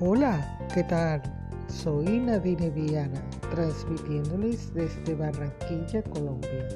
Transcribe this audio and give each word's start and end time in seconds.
Hola, 0.00 0.56
¿qué 0.72 0.84
tal? 0.84 1.20
Soy 1.66 2.20
Nadine 2.20 2.70
Viana, 2.70 3.20
transmitiéndoles 3.50 4.72
desde 4.72 5.16
Barranquilla, 5.16 6.04
Colombia, 6.04 6.68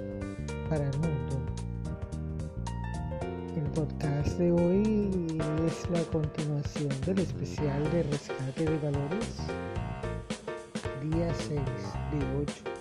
para 0.68 0.90
el 0.90 0.98
mundo. 0.98 1.40
El 3.54 3.62
podcast 3.70 4.38
de 4.38 4.50
hoy 4.50 5.38
es 5.68 5.88
la 5.90 6.02
continuación 6.10 6.88
del 7.06 7.20
especial 7.20 7.88
de 7.92 8.02
rescate 8.02 8.64
de 8.64 8.78
valores, 8.78 9.38
día 11.00 11.32
6 11.32 11.60
de 12.10 12.40
8. 12.42 12.71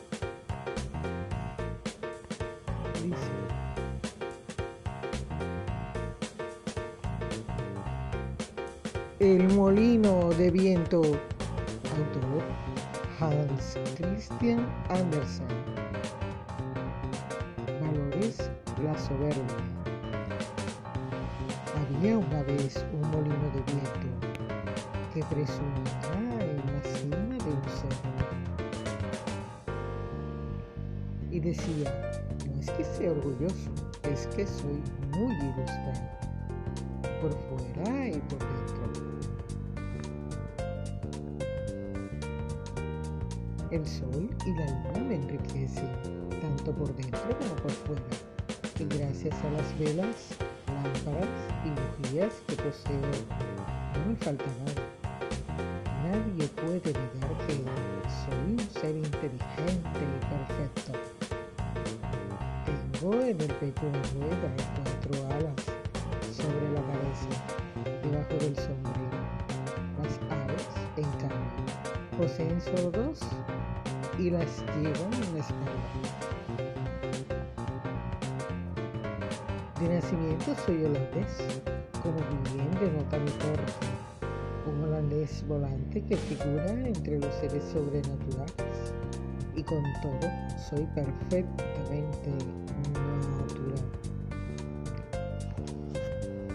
El 9.21 9.47
molino 9.53 10.31
de 10.31 10.49
viento, 10.49 10.97
autor 10.97 12.41
Hans 13.19 13.77
Christian 13.95 14.67
Andersen. 14.89 15.45
Valores 17.79 18.49
la 18.83 18.97
soberbia. 18.97 19.45
Había 21.77 22.17
una 22.17 22.41
vez 22.41 22.83
un 22.93 23.11
molino 23.11 23.45
de 23.53 23.61
viento 23.71 24.09
que 25.13 25.23
presumía 25.25 26.41
en 26.41 26.57
la 26.73 26.81
cima 26.81 27.37
de 27.45 27.51
un 27.51 27.63
cerro. 27.77 28.25
Y 31.29 31.39
decía, 31.39 32.11
no 32.51 32.59
es 32.59 32.71
que 32.71 32.83
sea 32.83 33.11
orgulloso, 33.11 33.69
es 34.11 34.25
que 34.35 34.47
soy 34.47 34.81
muy 35.11 35.35
ilustrado, 35.35 36.09
por 37.21 37.31
fuera 37.33 38.07
y 38.07 38.17
por 38.17 38.39
dentro. 38.39 38.80
El 43.71 43.87
sol 43.87 44.29
y 44.45 44.53
la 44.53 44.65
luna 44.65 44.99
me 45.07 45.15
enriquecen, 45.15 45.89
tanto 46.41 46.73
por 46.73 46.93
dentro 46.93 47.21
como 47.39 47.55
por 47.55 47.71
fuera, 47.71 48.01
y 48.77 48.83
gracias 48.83 49.33
a 49.45 49.49
las 49.51 49.79
velas, 49.79 50.35
lámparas 50.67 51.29
y 51.63 51.69
bujías 52.03 52.33
que 52.47 52.55
poseo, 52.55 53.11
no 53.95 54.09
me 54.09 54.15
falta 54.17 54.43
nada. 54.59 54.83
Nadie 56.03 56.47
puede 56.49 56.91
negar 56.91 57.37
que 57.47 57.53
soy 58.25 58.51
un 58.51 58.59
ser 58.59 58.93
inteligente 58.93 60.01
y 60.03 60.19
perfecto. 60.27 60.91
Tengo 62.65 63.13
en 63.21 63.39
el 63.39 63.53
pecho 63.55 63.87
una 63.87 64.03
rueda 64.27 64.49
y 64.57 64.63
cuatro 64.81 65.13
alas 65.29 65.59
sobre 66.35 66.71
la 66.73 66.81
cabeza, 66.81 67.31
debajo 68.03 68.33
del 68.33 68.55
sombrero. 68.57 69.19
Las 69.97 70.19
aves, 70.29 70.67
en 70.97 71.09
cambio, 71.21 71.63
poseen 72.17 72.59
solo 72.59 72.91
dos 72.91 73.19
y 74.17 74.29
las 74.29 74.63
llevan 74.75 75.13
en 75.13 75.37
la. 75.37 75.45
De 79.79 79.89
nacimiento 79.95 80.55
soy 80.65 80.83
holandés, 80.85 81.61
como 82.03 82.17
bien 82.53 82.71
denota 82.79 83.17
mi 83.17 83.31
porte, 83.31 83.73
un 84.67 84.83
holandés 84.83 85.43
volante 85.47 86.03
que 86.03 86.15
figura 86.17 86.71
entre 86.71 87.19
los 87.19 87.33
seres 87.35 87.63
sobrenaturales 87.71 88.93
y 89.55 89.63
con 89.63 89.83
todo 90.01 90.29
soy 90.69 90.85
perfectamente 90.93 92.29
natural. 92.99 94.01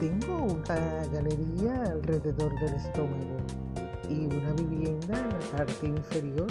Tengo 0.00 0.44
una 0.52 1.06
galería 1.12 1.82
alrededor 1.90 2.54
del 2.60 2.74
estómago 2.74 3.38
y 4.08 4.26
una 4.26 4.52
vivienda 4.52 5.18
en 5.18 5.28
la 5.28 5.56
parte 5.56 5.86
inferior 5.86 6.46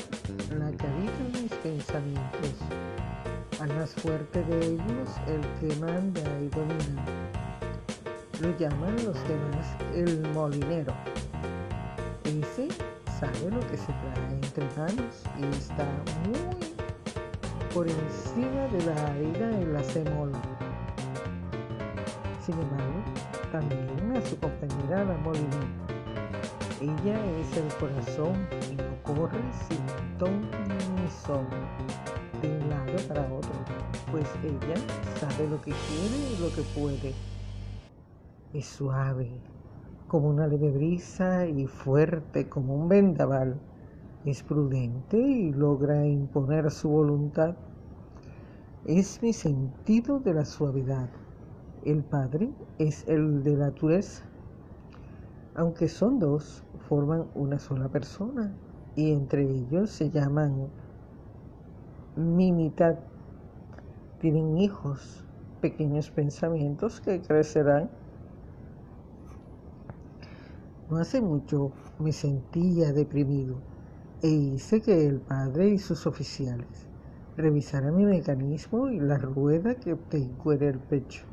en 0.52 0.60
la 0.60 0.72
que 0.72 0.88
habitan 0.88 1.42
mis 1.42 1.54
pensamientos. 1.54 2.56
Al 3.60 3.74
más 3.76 3.94
fuerte 3.94 4.44
de 4.44 4.66
ellos, 4.66 5.10
el 5.28 5.42
que 5.60 5.76
manda 5.80 6.22
y 6.42 6.48
domina. 6.50 7.06
Lo 8.42 8.58
llaman 8.58 8.96
los 8.96 9.16
demás 9.28 9.76
el 9.94 10.22
molinero. 10.34 10.94
Ese 12.26 12.68
sabe 13.20 13.52
lo 13.52 13.60
que 13.68 13.78
se 13.78 13.86
trae 13.86 14.34
entre 14.34 14.66
manos 14.78 15.24
y 15.40 15.46
está 15.56 15.86
muy 16.26 16.76
por 17.74 17.88
encima 17.88 18.68
de 18.72 18.86
la 18.86 19.06
harina 19.08 19.62
y 19.62 19.66
la 19.66 19.84
semola. 19.84 20.42
Sin 22.46 22.56
embargo, 22.56 23.04
también 23.52 24.18
a 24.18 24.22
su 24.30 24.38
compañera 24.40 25.06
la 25.06 25.18
molinera 25.18 25.85
ella 26.86 27.20
es 27.40 27.58
el 27.58 27.74
corazón 27.80 28.48
y 28.72 28.76
no 28.76 29.16
corre 29.16 29.40
sin 29.68 30.18
ton 30.20 30.42
ni 30.42 31.08
son 31.26 31.48
de 32.42 32.48
un 32.48 32.70
lado 32.70 32.98
para 33.08 33.22
otro, 33.34 33.54
pues 34.12 34.30
ella 34.44 34.76
sabe 35.20 35.48
lo 35.50 35.60
que 35.62 35.72
quiere 35.72 36.34
y 36.34 36.38
lo 36.40 36.54
que 36.54 36.62
puede. 36.80 37.14
Es 38.54 38.68
suave 38.68 39.32
como 40.08 40.30
una 40.30 40.46
leve 40.46 40.70
brisa 40.70 41.48
y 41.48 41.66
fuerte 41.66 42.48
como 42.48 42.76
un 42.76 42.88
vendaval. 42.88 43.60
Es 44.24 44.44
prudente 44.44 45.18
y 45.18 45.52
logra 45.54 46.06
imponer 46.06 46.70
su 46.70 46.90
voluntad. 46.90 47.56
Es 48.86 49.24
mi 49.24 49.34
sentido 49.34 50.20
de 50.20 50.36
la 50.36 50.46
suavidad. 50.46 51.10
El 51.84 52.04
Padre 52.04 52.52
es 52.78 53.08
el 53.08 53.44
de 53.44 53.58
la 53.58 53.72
dureza 53.72 54.24
aunque 55.56 55.88
son 55.88 56.20
dos, 56.20 56.64
forman 56.90 57.28
una 57.34 57.60
sola 57.60 57.88
persona 57.88 58.54
y 58.96 59.12
entre 59.12 59.44
ellos 59.44 59.90
se 59.90 60.10
llaman 60.10 60.68
mi 62.18 62.52
mitad. 62.52 62.96
Tienen 64.20 64.58
hijos, 64.58 65.24
pequeños 65.62 66.12
pensamientos 66.12 67.00
que 67.00 67.22
crecerán. 67.22 67.90
No 70.90 70.98
hace 70.98 71.22
mucho 71.22 71.72
me 72.00 72.12
sentía 72.12 72.92
deprimido 72.92 73.56
e 74.22 74.28
hice 74.28 74.82
que 74.82 75.08
el 75.08 75.22
padre 75.22 75.70
y 75.70 75.78
sus 75.78 76.06
oficiales 76.06 76.86
revisaran 77.38 77.96
mi 77.96 78.06
mecanismo 78.06 78.90
y 78.90 79.00
la 79.00 79.18
rueda 79.18 79.76
que 79.76 79.96
tengo 79.96 80.52
en 80.52 80.64
el 80.64 80.80
pecho. 80.80 81.26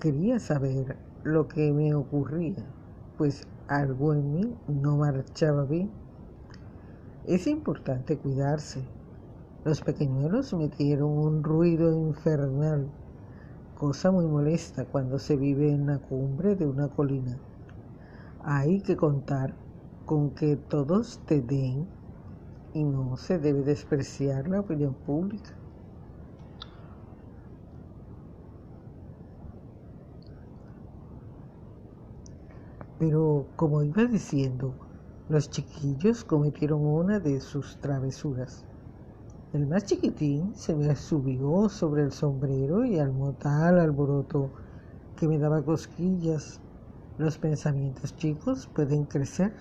Quería 0.00 0.38
saber 0.38 0.96
lo 1.24 1.48
que 1.48 1.72
me 1.72 1.94
ocurría 1.94 2.75
pues 3.16 3.46
algo 3.68 4.12
en 4.12 4.32
mí 4.32 4.54
no 4.68 4.96
marchaba 4.96 5.64
bien. 5.64 5.90
Es 7.26 7.46
importante 7.46 8.18
cuidarse. 8.18 8.84
Los 9.64 9.80
pequeñuelos 9.80 10.54
metieron 10.54 11.10
un 11.10 11.42
ruido 11.42 11.92
infernal, 11.92 12.86
cosa 13.76 14.12
muy 14.12 14.26
molesta 14.26 14.84
cuando 14.84 15.18
se 15.18 15.36
vive 15.36 15.72
en 15.72 15.86
la 15.86 15.98
cumbre 15.98 16.54
de 16.54 16.66
una 16.66 16.88
colina. 16.88 17.36
Hay 18.44 18.80
que 18.80 18.96
contar 18.96 19.54
con 20.04 20.30
que 20.30 20.56
todos 20.56 21.20
te 21.26 21.42
den 21.42 21.88
y 22.74 22.84
no 22.84 23.16
se 23.16 23.38
debe 23.38 23.62
despreciar 23.62 24.46
la 24.46 24.60
opinión 24.60 24.94
pública. 24.94 25.50
Pero 32.98 33.52
como 33.56 33.82
iba 33.82 34.04
diciendo, 34.04 34.78
los 35.28 35.50
chiquillos 35.50 36.24
cometieron 36.24 36.80
una 36.84 37.20
de 37.20 37.40
sus 37.40 37.78
travesuras. 37.78 38.64
El 39.52 39.66
más 39.66 39.84
chiquitín 39.84 40.54
se 40.54 40.74
me 40.74 40.94
subió 40.96 41.68
sobre 41.68 42.02
el 42.02 42.12
sombrero 42.12 42.84
y 42.84 42.98
armó 42.98 43.34
tal 43.34 43.78
alboroto 43.80 44.54
que 45.16 45.28
me 45.28 45.38
daba 45.38 45.64
cosquillas. 45.64 46.60
Los 47.16 47.38
pensamientos 47.38 48.14
chicos 48.16 48.68
pueden 48.68 49.04
crecer, 49.04 49.54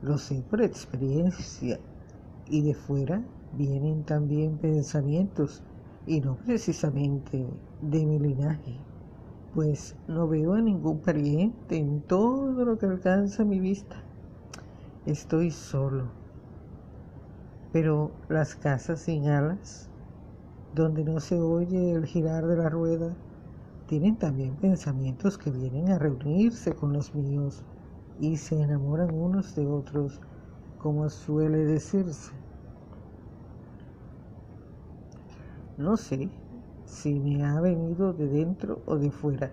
lo 0.00 0.18
sé 0.18 0.42
por 0.48 0.62
experiencia, 0.62 1.80
y 2.46 2.62
de 2.62 2.74
fuera 2.74 3.24
vienen 3.52 4.04
también 4.04 4.58
pensamientos, 4.58 5.62
y 6.06 6.20
no 6.20 6.36
precisamente 6.36 7.46
de 7.80 8.06
mi 8.06 8.18
linaje 8.18 8.87
pues 9.54 9.94
no 10.06 10.28
veo 10.28 10.54
a 10.54 10.60
ningún 10.60 11.00
pariente 11.00 11.76
en 11.76 12.02
todo 12.02 12.64
lo 12.64 12.78
que 12.78 12.86
alcanza 12.86 13.44
mi 13.44 13.60
vista. 13.60 13.96
Estoy 15.06 15.50
solo. 15.50 16.04
Pero 17.72 18.10
las 18.28 18.54
casas 18.54 19.00
sin 19.00 19.28
alas, 19.28 19.88
donde 20.74 21.04
no 21.04 21.20
se 21.20 21.38
oye 21.40 21.92
el 21.92 22.06
girar 22.06 22.46
de 22.46 22.56
la 22.56 22.68
rueda, 22.68 23.14
tienen 23.86 24.16
también 24.16 24.54
pensamientos 24.56 25.38
que 25.38 25.50
vienen 25.50 25.90
a 25.90 25.98
reunirse 25.98 26.74
con 26.74 26.92
los 26.92 27.14
míos 27.14 27.62
y 28.20 28.36
se 28.36 28.60
enamoran 28.60 29.14
unos 29.14 29.54
de 29.54 29.66
otros, 29.66 30.20
como 30.78 31.08
suele 31.08 31.58
decirse. 31.58 32.32
No 35.78 35.96
sé 35.96 36.28
si 36.88 37.20
me 37.20 37.44
ha 37.44 37.60
venido 37.60 38.12
de 38.12 38.26
dentro 38.26 38.80
o 38.86 38.96
de 38.96 39.10
fuera, 39.10 39.52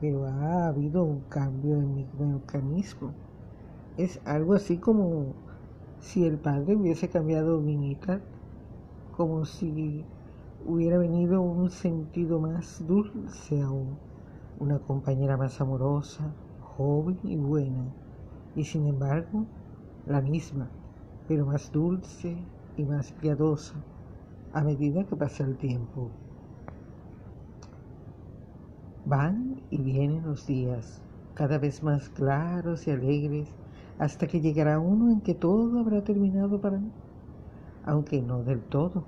pero 0.00 0.24
ha 0.26 0.66
habido 0.68 1.04
un 1.04 1.20
cambio 1.28 1.74
en 1.76 1.94
mi 1.94 2.04
mecanismo. 2.18 3.12
Es 3.96 4.18
algo 4.24 4.54
así 4.54 4.78
como 4.78 5.34
si 6.00 6.26
el 6.26 6.38
padre 6.38 6.74
hubiese 6.76 7.08
cambiado 7.08 7.60
mi 7.60 7.76
mitad, 7.76 8.20
como 9.16 9.44
si 9.44 10.04
hubiera 10.66 10.98
venido 10.98 11.42
un 11.42 11.70
sentido 11.70 12.40
más 12.40 12.84
dulce 12.86 13.60
aún, 13.60 13.98
una 14.58 14.78
compañera 14.78 15.36
más 15.36 15.60
amorosa, 15.60 16.34
joven 16.60 17.18
y 17.22 17.36
buena, 17.36 17.84
y 18.56 18.64
sin 18.64 18.86
embargo 18.86 19.44
la 20.06 20.20
misma, 20.22 20.70
pero 21.28 21.44
más 21.46 21.70
dulce 21.70 22.36
y 22.76 22.84
más 22.84 23.12
piadosa 23.12 23.74
a 24.52 24.64
medida 24.64 25.04
que 25.04 25.14
pasa 25.16 25.44
el 25.44 25.56
tiempo. 25.58 26.10
Van 29.10 29.60
y 29.70 29.78
vienen 29.78 30.22
los 30.22 30.46
días, 30.46 31.02
cada 31.34 31.58
vez 31.58 31.82
más 31.82 32.08
claros 32.10 32.86
y 32.86 32.92
alegres, 32.92 33.48
hasta 33.98 34.28
que 34.28 34.40
llegará 34.40 34.78
uno 34.78 35.10
en 35.10 35.20
que 35.20 35.34
todo 35.34 35.80
habrá 35.80 36.04
terminado 36.04 36.60
para 36.60 36.78
mí, 36.78 36.92
aunque 37.84 38.22
no 38.22 38.44
del 38.44 38.60
todo. 38.60 39.02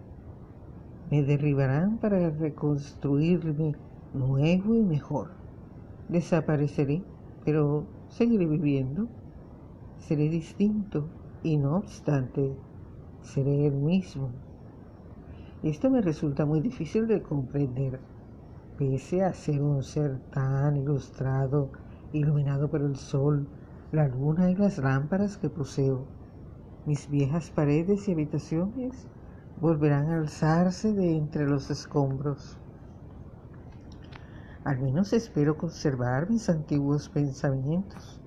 Me 1.09 1.23
derribarán 1.23 1.99
para 1.99 2.31
reconstruirme 2.31 3.77
nuevo 4.13 4.75
y 4.75 4.83
mejor. 4.83 5.29
Desapareceré, 6.09 7.05
pero 7.45 7.85
seguiré 8.09 8.47
viviendo. 8.47 9.07
Seré 9.99 10.29
distinto 10.29 11.05
y 11.45 11.59
no 11.59 11.77
obstante, 11.77 12.57
seré 13.21 13.69
el 13.69 13.75
mismo. 13.75 14.31
Esto 15.63 15.91
me 15.91 16.01
resulta 16.01 16.45
muy 16.45 16.61
difícil 16.61 17.07
de 17.07 17.23
comprender 17.23 18.01
pese 18.79 19.25
a 19.25 19.33
ser 19.33 19.61
un 19.63 19.83
ser 19.83 20.19
tan 20.31 20.77
ilustrado, 20.77 21.71
iluminado 22.13 22.71
por 22.71 22.83
el 22.83 22.97
sol, 22.97 23.47
la 23.91 24.09
luna 24.09 24.51
y 24.51 24.55
las 24.55 24.79
lámparas 24.79 25.37
que 25.37 25.51
poseo, 25.51 26.07
mis 26.85 27.09
viejas 27.09 27.51
paredes 27.51 28.09
y 28.09 28.13
habitaciones 28.13 29.07
volverán 29.61 30.11
a 30.11 30.17
alzarse 30.17 30.93
de 30.93 31.17
entre 31.17 31.49
los 31.49 31.71
escombros. 31.71 32.59
Al 34.65 34.81
menos 34.81 35.13
espero 35.13 35.57
conservar 35.57 36.29
mis 36.29 36.49
antiguos 36.49 37.09
pensamientos, 37.09 38.21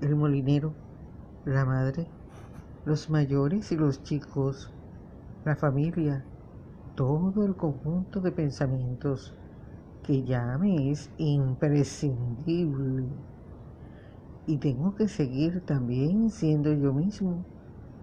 el 0.00 0.16
molinero, 0.16 0.72
la 1.44 1.64
madre, 1.64 2.06
los 2.84 3.10
mayores 3.10 3.72
y 3.72 3.76
los 3.76 4.02
chicos, 4.02 4.70
la 5.44 5.56
familia, 5.56 6.24
todo 6.94 7.44
el 7.44 7.56
conjunto 7.56 8.20
de 8.20 8.32
pensamientos 8.32 9.37
que 10.08 10.24
ya 10.24 10.56
me 10.56 10.90
es 10.90 11.10
imprescindible. 11.18 13.04
Y 14.46 14.56
tengo 14.56 14.94
que 14.94 15.06
seguir 15.06 15.60
también 15.66 16.30
siendo 16.30 16.72
yo 16.72 16.94
mismo, 16.94 17.44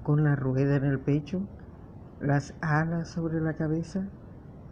con 0.04 0.24
la 0.24 0.36
rueda 0.36 0.76
en 0.76 0.84
el 0.84 1.00
pecho, 1.00 1.42
las 2.22 2.54
alas 2.62 3.08
sobre 3.10 3.42
la 3.42 3.56
cabeza, 3.56 4.08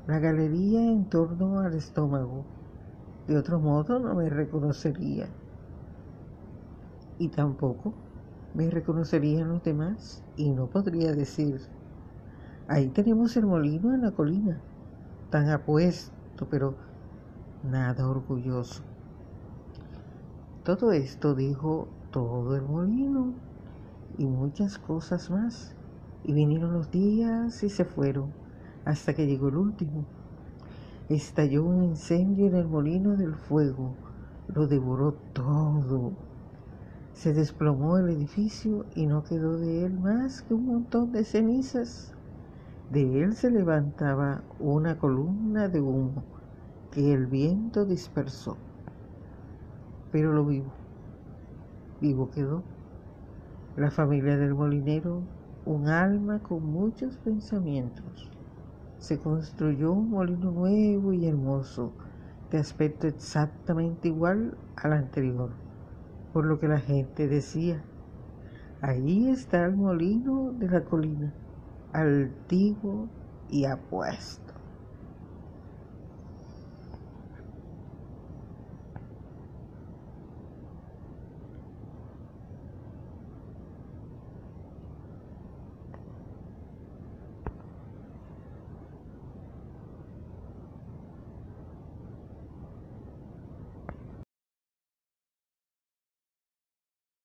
la 0.05 0.19
galería 0.19 0.79
en 0.83 1.09
torno 1.09 1.61
al 1.61 1.73
estómago. 1.73 2.45
De 3.27 3.35
otro 3.35 3.59
modo 3.59 3.97
no 3.97 4.13
me 4.13 4.29
reconocería. 4.29 5.25
Y 7.17 7.29
tampoco 7.29 7.93
me 8.53 8.69
reconocerían 8.69 9.49
los 9.49 9.63
demás 9.63 10.21
y 10.37 10.51
no 10.51 10.67
podría 10.67 11.13
decir, 11.13 11.61
ahí 12.67 12.89
tenemos 12.89 13.35
el 13.37 13.47
molino 13.47 13.91
en 13.91 14.03
la 14.03 14.11
colina, 14.11 14.61
tan 15.31 15.49
apuesto, 15.49 16.47
pero 16.51 16.92
nada 17.63 18.09
orgulloso. 18.09 18.83
Todo 20.63 20.91
esto 20.91 21.33
dijo 21.33 21.87
todo 22.11 22.55
el 22.55 22.61
molino 22.63 23.33
y 24.17 24.25
muchas 24.25 24.77
cosas 24.77 25.29
más. 25.29 25.75
Y 26.25 26.33
vinieron 26.33 26.73
los 26.73 26.91
días 26.91 27.63
y 27.63 27.69
se 27.69 27.85
fueron 27.85 28.31
hasta 28.85 29.13
que 29.13 29.27
llegó 29.27 29.49
el 29.49 29.57
último. 29.57 30.05
Estalló 31.09 31.65
un 31.65 31.83
incendio 31.83 32.47
en 32.47 32.55
el 32.55 32.67
molino 32.67 33.15
del 33.17 33.35
fuego, 33.35 33.95
lo 34.47 34.67
devoró 34.67 35.13
todo. 35.33 36.13
Se 37.13 37.33
desplomó 37.33 37.97
el 37.97 38.09
edificio 38.09 38.85
y 38.95 39.05
no 39.05 39.23
quedó 39.23 39.57
de 39.57 39.85
él 39.85 39.99
más 39.99 40.41
que 40.41 40.53
un 40.53 40.65
montón 40.65 41.11
de 41.11 41.23
cenizas. 41.23 42.13
De 42.91 43.21
él 43.21 43.35
se 43.35 43.51
levantaba 43.51 44.43
una 44.59 44.97
columna 44.97 45.67
de 45.67 45.81
humo 45.81 46.32
que 46.93 47.11
el 47.11 47.25
viento 47.25 47.85
dispersó. 47.85 48.55
Pero 50.11 50.31
lo 50.31 50.45
vivo, 50.45 50.71
vivo 51.99 52.29
quedó. 52.29 52.61
La 53.75 53.89
familia 53.89 54.37
del 54.37 54.53
molinero, 54.53 55.23
un 55.65 55.87
alma 55.87 56.37
con 56.43 56.63
muchos 56.63 57.17
pensamientos. 57.17 58.29
Se 58.99 59.17
construyó 59.17 59.91
un 59.91 60.11
molino 60.11 60.51
nuevo 60.51 61.13
y 61.13 61.25
hermoso, 61.25 61.91
de 62.51 62.59
aspecto 62.59 63.07
exactamente 63.07 64.09
igual 64.09 64.55
al 64.75 64.93
anterior, 64.93 65.49
por 66.31 66.45
lo 66.45 66.59
que 66.59 66.67
la 66.67 66.79
gente 66.79 67.27
decía, 67.27 67.83
ahí 68.81 69.29
está 69.29 69.65
el 69.65 69.75
molino 69.75 70.53
de 70.59 70.69
la 70.69 70.83
colina, 70.83 71.33
altivo 71.91 73.07
y 73.49 73.65
apuesto. 73.65 74.52